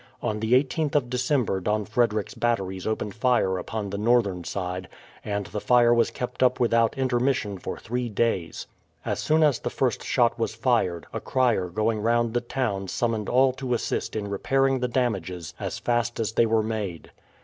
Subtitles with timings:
[0.23, 4.89] On the 18th of December Don Frederick's batteries opened fire upon the northern side,
[5.23, 8.65] and the fire was kept up without intermission for three days.
[9.05, 13.29] As soon as the first shot was fired, a crier going round the town summoned
[13.29, 17.11] all to assist in repairing the damages as fast as they were made.